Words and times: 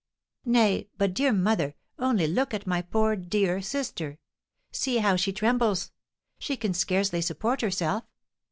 "Nay, 0.47 0.87
but, 0.97 1.13
dear 1.13 1.31
mother, 1.31 1.75
only 1.99 2.25
look 2.25 2.55
at 2.55 2.65
my 2.65 2.81
poor 2.81 3.15
dear 3.15 3.61
sister! 3.61 4.17
See 4.71 4.97
how 4.97 5.15
she 5.15 5.31
trembles! 5.31 5.91
She 6.39 6.57
can 6.57 6.73
scarcely 6.73 7.21
support 7.21 7.61
herself. 7.61 8.05